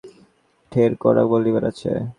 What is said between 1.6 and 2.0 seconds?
আছে।